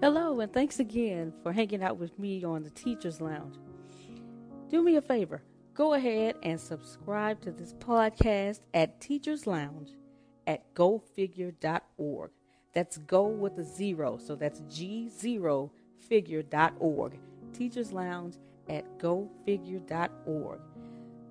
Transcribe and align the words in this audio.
Hello, 0.00 0.38
and 0.38 0.52
thanks 0.52 0.78
again 0.78 1.32
for 1.42 1.52
hanging 1.52 1.82
out 1.82 1.96
with 1.96 2.16
me 2.20 2.44
on 2.44 2.62
the 2.62 2.70
Teacher's 2.70 3.20
Lounge. 3.20 3.56
Do 4.70 4.80
me 4.80 4.94
a 4.94 5.02
favor, 5.02 5.42
go 5.74 5.94
ahead 5.94 6.36
and 6.44 6.60
subscribe 6.60 7.40
to 7.40 7.50
this 7.50 7.74
podcast 7.74 8.60
at 8.74 9.00
Teacher's 9.00 9.48
Lounge 9.48 9.90
at 10.46 10.72
gofigure.org. 10.74 12.30
That's 12.72 12.98
go 12.98 13.26
with 13.26 13.58
a 13.58 13.64
zero, 13.64 14.18
so 14.18 14.36
that's 14.36 14.60
g0figure.org. 14.60 17.18
Teacher's 17.52 17.92
Lounge 17.92 18.36
at 18.68 19.00
gofigure.org. 19.00 20.60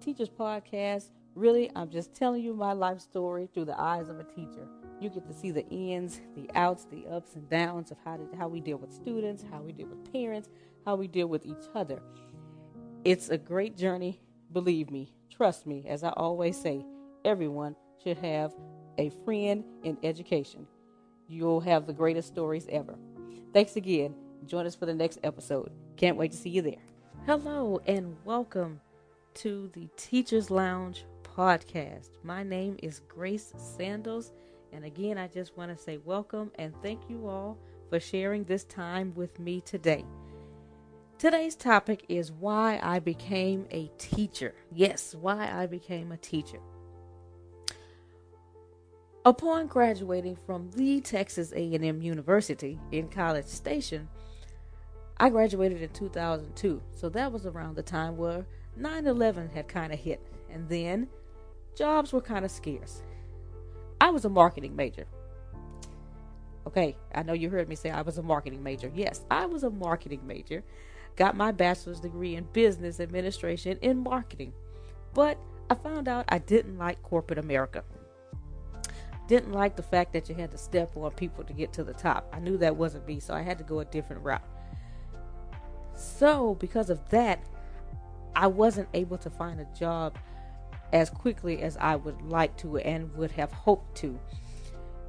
Teacher's 0.00 0.30
Podcast, 0.30 1.10
really, 1.34 1.70
I'm 1.76 1.90
just 1.90 2.14
telling 2.14 2.42
you 2.42 2.54
my 2.54 2.72
life 2.72 3.00
story 3.00 3.46
through 3.52 3.66
the 3.66 3.78
eyes 3.78 4.08
of 4.08 4.18
a 4.18 4.24
teacher. 4.24 4.66
You 5.04 5.10
get 5.10 5.26
to 5.26 5.34
see 5.34 5.50
the 5.50 5.68
ins, 5.68 6.22
the 6.34 6.48
outs, 6.54 6.86
the 6.90 7.06
ups 7.06 7.34
and 7.34 7.46
downs 7.50 7.90
of 7.90 7.98
how, 8.06 8.16
to, 8.16 8.26
how 8.38 8.48
we 8.48 8.58
deal 8.58 8.78
with 8.78 8.90
students, 8.90 9.44
how 9.50 9.60
we 9.60 9.70
deal 9.70 9.86
with 9.86 10.10
parents, 10.10 10.48
how 10.86 10.96
we 10.96 11.08
deal 11.08 11.26
with 11.26 11.44
each 11.44 11.66
other. 11.74 12.00
It's 13.04 13.28
a 13.28 13.36
great 13.36 13.76
journey, 13.76 14.18
believe 14.50 14.90
me, 14.90 15.12
trust 15.30 15.66
me, 15.66 15.84
as 15.86 16.04
I 16.04 16.08
always 16.16 16.58
say, 16.58 16.86
everyone 17.22 17.76
should 18.02 18.16
have 18.16 18.54
a 18.96 19.10
friend 19.26 19.62
in 19.82 19.98
education. 20.02 20.66
You'll 21.28 21.60
have 21.60 21.86
the 21.86 21.92
greatest 21.92 22.28
stories 22.28 22.66
ever. 22.70 22.94
Thanks 23.52 23.76
again. 23.76 24.14
Join 24.46 24.64
us 24.64 24.74
for 24.74 24.86
the 24.86 24.94
next 24.94 25.18
episode. 25.22 25.70
Can't 25.98 26.16
wait 26.16 26.30
to 26.30 26.38
see 26.38 26.48
you 26.48 26.62
there. 26.62 26.80
Hello, 27.26 27.78
and 27.86 28.16
welcome 28.24 28.80
to 29.34 29.70
the 29.74 29.86
Teachers 29.98 30.50
Lounge 30.50 31.04
podcast. 31.36 32.08
My 32.22 32.42
name 32.42 32.78
is 32.82 33.00
Grace 33.00 33.52
Sandles, 33.58 34.32
and 34.74 34.84
again, 34.84 35.16
I 35.16 35.28
just 35.28 35.56
want 35.56 35.76
to 35.76 35.82
say 35.82 35.98
welcome 35.98 36.50
and 36.56 36.74
thank 36.82 37.08
you 37.08 37.28
all 37.28 37.56
for 37.88 38.00
sharing 38.00 38.44
this 38.44 38.64
time 38.64 39.14
with 39.14 39.38
me 39.38 39.60
today. 39.60 40.04
Today's 41.16 41.54
topic 41.54 42.04
is 42.08 42.32
why 42.32 42.80
I 42.82 42.98
became 42.98 43.66
a 43.70 43.90
teacher. 43.98 44.54
Yes, 44.72 45.14
why 45.14 45.48
I 45.50 45.66
became 45.66 46.10
a 46.10 46.16
teacher. 46.16 46.58
Upon 49.24 49.68
graduating 49.68 50.36
from 50.44 50.70
the 50.72 51.00
Texas 51.00 51.52
A&M 51.52 52.02
University 52.02 52.78
in 52.90 53.08
College 53.08 53.46
Station, 53.46 54.08
I 55.16 55.30
graduated 55.30 55.80
in 55.80 55.90
2002. 55.90 56.82
So 56.90 57.08
that 57.10 57.32
was 57.32 57.46
around 57.46 57.76
the 57.76 57.82
time 57.82 58.16
where 58.16 58.44
9/11 58.76 59.50
had 59.50 59.68
kind 59.68 59.92
of 59.92 59.98
hit 60.00 60.20
and 60.50 60.68
then 60.68 61.08
jobs 61.76 62.12
were 62.12 62.20
kind 62.20 62.44
of 62.44 62.50
scarce. 62.50 63.02
I 64.04 64.10
was 64.10 64.26
a 64.26 64.28
marketing 64.28 64.76
major. 64.76 65.06
Okay, 66.66 66.94
I 67.14 67.22
know 67.22 67.32
you 67.32 67.48
heard 67.48 67.70
me 67.70 67.74
say 67.74 67.88
I 67.88 68.02
was 68.02 68.18
a 68.18 68.22
marketing 68.22 68.62
major. 68.62 68.92
Yes, 68.94 69.24
I 69.30 69.46
was 69.46 69.64
a 69.64 69.70
marketing 69.70 70.20
major. 70.26 70.62
Got 71.16 71.38
my 71.38 71.52
bachelor's 71.52 72.00
degree 72.00 72.36
in 72.36 72.44
business 72.52 73.00
administration 73.00 73.78
in 73.80 74.02
marketing. 74.02 74.52
But 75.14 75.38
I 75.70 75.74
found 75.76 76.06
out 76.06 76.26
I 76.28 76.36
didn't 76.36 76.76
like 76.76 77.02
corporate 77.02 77.38
America. 77.38 77.82
Didn't 79.26 79.52
like 79.52 79.74
the 79.74 79.82
fact 79.82 80.12
that 80.12 80.28
you 80.28 80.34
had 80.34 80.50
to 80.50 80.58
step 80.58 80.94
on 80.98 81.10
people 81.12 81.42
to 81.42 81.54
get 81.54 81.72
to 81.72 81.82
the 81.82 81.94
top. 81.94 82.28
I 82.30 82.40
knew 82.40 82.58
that 82.58 82.76
wasn't 82.76 83.06
me, 83.06 83.20
so 83.20 83.32
I 83.32 83.40
had 83.40 83.56
to 83.56 83.64
go 83.64 83.80
a 83.80 83.86
different 83.86 84.22
route. 84.22 84.46
So, 85.94 86.56
because 86.56 86.90
of 86.90 87.08
that, 87.08 87.42
I 88.36 88.48
wasn't 88.48 88.88
able 88.92 89.16
to 89.16 89.30
find 89.30 89.60
a 89.60 89.66
job 89.74 90.18
as 90.94 91.10
quickly 91.10 91.60
as 91.60 91.76
I 91.76 91.96
would 91.96 92.22
like 92.22 92.56
to 92.58 92.78
and 92.78 93.12
would 93.16 93.32
have 93.32 93.52
hoped 93.52 93.96
to. 93.96 94.18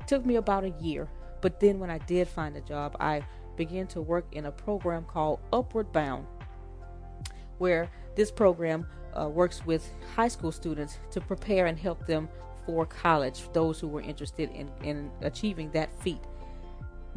It 0.00 0.06
took 0.06 0.24
me 0.24 0.36
about 0.36 0.64
a 0.64 0.72
year, 0.80 1.08
but 1.40 1.58
then 1.58 1.80
when 1.80 1.90
I 1.90 1.98
did 1.98 2.28
find 2.28 2.56
a 2.56 2.60
job, 2.60 2.96
I 3.00 3.24
began 3.56 3.88
to 3.88 4.00
work 4.00 4.24
in 4.32 4.46
a 4.46 4.52
program 4.52 5.04
called 5.04 5.40
Upward 5.52 5.92
Bound, 5.92 6.24
where 7.58 7.90
this 8.14 8.30
program 8.30 8.86
uh, 9.20 9.28
works 9.28 9.66
with 9.66 9.90
high 10.14 10.28
school 10.28 10.52
students 10.52 10.98
to 11.10 11.20
prepare 11.20 11.66
and 11.66 11.76
help 11.76 12.06
them 12.06 12.28
for 12.64 12.86
college, 12.86 13.42
those 13.52 13.80
who 13.80 13.88
were 13.88 14.00
interested 14.00 14.50
in, 14.50 14.70
in 14.84 15.10
achieving 15.20 15.68
that 15.72 15.92
feat. 16.00 16.22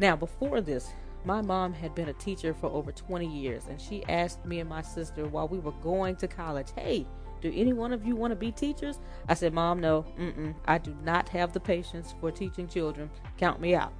Now, 0.00 0.16
before 0.16 0.60
this, 0.60 0.90
my 1.24 1.40
mom 1.40 1.72
had 1.72 1.94
been 1.94 2.08
a 2.08 2.14
teacher 2.14 2.52
for 2.52 2.66
over 2.66 2.90
20 2.90 3.26
years, 3.26 3.66
and 3.68 3.80
she 3.80 4.04
asked 4.08 4.44
me 4.44 4.58
and 4.58 4.68
my 4.68 4.82
sister 4.82 5.26
while 5.26 5.46
we 5.46 5.60
were 5.60 5.72
going 5.72 6.16
to 6.16 6.26
college, 6.26 6.68
Hey, 6.74 7.06
do 7.40 7.52
any 7.54 7.72
one 7.72 7.92
of 7.92 8.04
you 8.04 8.16
want 8.16 8.32
to 8.32 8.36
be 8.36 8.50
teachers? 8.50 8.98
I 9.28 9.34
said, 9.34 9.52
Mom, 9.52 9.80
no, 9.80 10.04
mm-mm, 10.18 10.54
I 10.66 10.78
do 10.78 10.96
not 11.04 11.28
have 11.30 11.52
the 11.52 11.60
patience 11.60 12.14
for 12.20 12.30
teaching 12.30 12.68
children. 12.68 13.10
Count 13.36 13.60
me 13.60 13.74
out. 13.74 13.92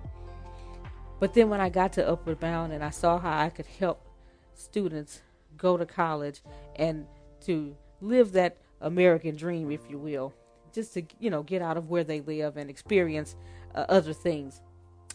But 1.19 1.35
then 1.35 1.49
when 1.49 1.61
I 1.61 1.69
got 1.69 1.93
to 1.95 2.09
Upward 2.09 2.41
Bound 2.41 2.73
and 2.73 2.85
I 2.85 2.91
saw 2.91 3.19
how 3.19 3.39
I 3.39 3.51
could 3.51 3.67
help 3.67 4.07
students 4.55 5.23
go 5.57 5.77
to 5.77 5.87
college 5.87 6.43
and 6.77 7.07
to 7.43 7.75
live 8.01 8.33
that 8.33 8.59
American 8.81 9.37
dream, 9.37 9.71
if 9.71 9.81
you 9.89 9.99
will, 9.99 10.35
just 10.73 10.95
to 10.95 11.03
you 11.19 11.31
know 11.31 11.43
get 11.43 11.63
out 11.63 11.77
of 11.77 11.89
where 11.89 12.05
they 12.05 12.21
live 12.21 12.57
and 12.57 12.69
experience 12.69 13.37
uh, 13.75 13.87
other 13.89 14.13
things. 14.13 14.61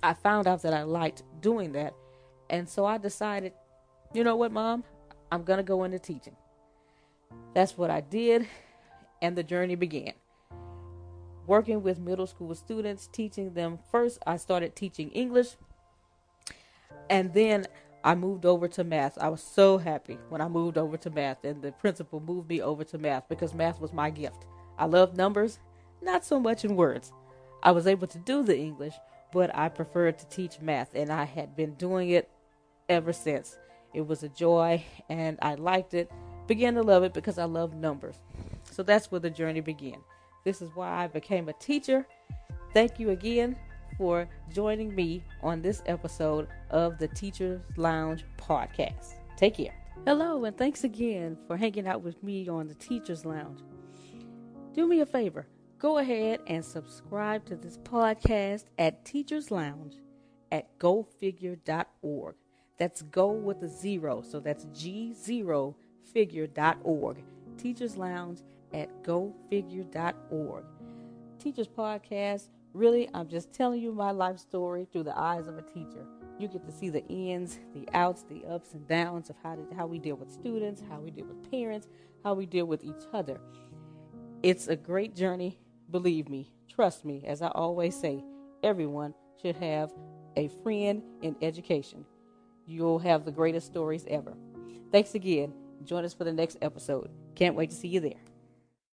I 0.02 0.14
found 0.14 0.48
out 0.48 0.64
that 0.64 0.74
I 0.74 0.84
liked 0.84 1.24
doing 1.42 1.74
that, 1.74 1.94
and 2.50 2.68
so 2.68 2.86
I 2.86 2.98
decided, 2.98 3.54
you 4.14 4.24
know 4.24 4.36
what, 4.36 4.52
Mom, 4.52 4.84
I'm 5.32 5.44
gonna 5.44 5.64
go 5.64 5.84
into 5.84 6.00
teaching. 6.00 6.36
That's 7.54 7.78
what 7.78 7.90
I 7.90 8.02
did, 8.02 8.48
and 9.22 9.38
the 9.38 9.44
journey 9.44 9.76
began. 9.76 10.14
Working 11.48 11.84
with 11.84 12.00
middle 12.00 12.28
school 12.28 12.56
students, 12.56 13.08
teaching 13.12 13.54
them 13.54 13.80
first, 13.92 14.20
I 14.26 14.38
started 14.38 14.76
teaching 14.76 15.10
English, 15.12 15.58
and 17.10 17.34
then 17.34 17.68
I 18.04 18.16
moved 18.16 18.46
over 18.46 18.68
to 18.70 18.84
math. 18.84 19.18
I 19.18 19.30
was 19.30 19.44
so 19.44 19.78
happy 19.78 20.18
when 20.30 20.42
I 20.42 20.48
moved 20.48 20.78
over 20.78 20.98
to 20.98 21.10
math, 21.10 21.44
and 21.44 21.62
the 21.62 21.72
principal 21.74 22.20
moved 22.20 22.50
me 22.50 22.62
over 22.62 22.84
to 22.86 22.98
math 22.98 23.28
because 23.28 23.54
math 23.54 23.82
was 23.82 23.92
my 23.92 24.10
gift. 24.10 24.46
I 24.78 24.86
love 24.86 25.18
numbers, 25.18 25.60
not 26.02 26.26
so 26.26 26.40
much 26.40 26.64
in 26.64 26.76
words. 26.76 27.12
I 27.62 27.72
was 27.72 27.86
able 27.86 28.08
to 28.08 28.18
do 28.18 28.44
the 28.44 28.58
English, 28.58 28.96
but 29.34 29.56
I 29.56 29.70
preferred 29.70 30.18
to 30.20 30.26
teach 30.28 30.62
math, 30.62 30.96
and 30.96 31.12
I 31.12 31.26
had 31.26 31.56
been 31.56 31.74
doing 31.76 32.10
it 32.10 32.30
ever 32.90 33.14
since. 33.14 33.58
It 33.94 34.08
was 34.08 34.24
a 34.24 34.30
joy, 34.30 34.84
and 35.10 35.38
I 35.42 35.56
liked 35.56 35.94
it. 35.94 36.10
Began 36.52 36.74
to 36.74 36.84
love 36.84 37.04
it 37.04 37.14
because 37.14 37.38
I 37.38 37.46
love 37.46 37.76
numbers. 37.76 38.18
So 38.70 38.84
that's 38.84 39.10
where 39.10 39.22
the 39.22 39.30
journey 39.30 39.62
began. 39.62 39.96
This 40.44 40.62
is 40.62 40.70
why 40.76 41.06
I 41.06 41.08
became 41.08 41.48
a 41.48 41.54
teacher. 41.54 42.06
Thank 42.74 43.00
you 43.00 43.12
again 43.12 43.56
for 43.98 44.28
joining 44.52 44.94
me 44.94 45.24
on 45.42 45.62
this 45.62 45.82
episode 45.86 46.50
of 46.70 46.98
the 46.98 47.08
Teachers 47.08 47.62
Lounge 47.78 48.26
podcast. 48.38 49.14
Take 49.38 49.56
care. 49.56 49.74
Hello, 50.06 50.44
and 50.44 50.58
thanks 50.58 50.84
again 50.84 51.38
for 51.48 51.56
hanging 51.56 51.88
out 51.88 52.02
with 52.02 52.22
me 52.22 52.50
on 52.50 52.68
the 52.68 52.76
Teachers 52.76 53.24
Lounge. 53.24 53.62
Do 54.74 54.86
me 54.86 55.00
a 55.00 55.06
favor 55.06 55.48
go 55.80 56.00
ahead 56.00 56.42
and 56.48 56.66
subscribe 56.66 57.46
to 57.46 57.56
this 57.56 57.78
podcast 57.78 58.66
at 58.78 59.06
Teachers 59.06 59.52
Lounge 59.52 59.96
at 60.52 60.78
gofigure.org. 60.80 62.36
That's 62.78 63.04
go 63.04 63.32
with 63.32 63.64
a 63.64 63.70
zero, 63.70 64.22
so 64.22 64.42
that's 64.42 64.66
g0figure.org. 66.06 67.24
Teachers 67.58 67.98
Lounge 67.98 68.40
at 68.74 69.04
gofigure.org. 69.04 70.64
Teachers 71.40 71.68
Podcast, 71.68 72.50
really, 72.74 73.10
I'm 73.14 73.28
just 73.28 73.52
telling 73.54 73.82
you 73.82 73.92
my 73.92 74.12
life 74.12 74.40
story 74.40 74.88
through 74.92 75.04
the 75.04 75.18
eyes 75.18 75.48
of 75.48 75.58
a 75.58 75.62
teacher. 75.62 76.06
You 76.40 76.48
get 76.48 76.66
to 76.66 76.72
see 76.72 76.90
the 76.90 77.06
ins, 77.08 77.60
the 77.74 77.88
outs, 77.94 78.24
the 78.24 78.44
ups 78.46 78.74
and 78.74 78.88
downs 78.88 79.30
of 79.30 79.36
how, 79.44 79.56
to, 79.56 79.76
how 79.76 79.86
we 79.86 80.00
deal 80.00 80.16
with 80.16 80.32
students, 80.32 80.82
how 80.90 81.00
we 81.00 81.12
deal 81.12 81.26
with 81.26 81.52
parents, 81.52 81.88
how 82.24 82.34
we 82.34 82.46
deal 82.46 82.66
with 82.66 82.84
each 82.84 83.06
other. 83.14 83.40
It's 84.42 84.68
a 84.68 84.76
great 84.76 85.16
journey 85.16 85.60
Believe 85.92 86.30
me, 86.30 86.54
trust 86.70 87.04
me, 87.04 87.24
as 87.28 87.42
I 87.42 87.50
always 87.50 88.00
say, 88.00 88.24
everyone 88.64 89.14
should 89.42 89.58
have 89.58 89.92
a 90.38 90.48
friend 90.64 91.04
in 91.22 91.36
education. 91.42 92.06
You'll 92.66 93.00
have 93.00 93.26
the 93.26 93.32
greatest 93.32 93.68
stories 93.68 94.06
ever. 94.08 94.34
Thanks 94.90 95.14
again. 95.16 95.54
Join 95.86 96.06
us 96.06 96.14
for 96.14 96.24
the 96.24 96.34
next 96.34 96.58
episode. 96.62 97.10
Can't 97.36 97.56
wait 97.56 97.70
to 97.70 97.76
see 97.76 97.88
you 97.88 98.00
there. 98.00 98.31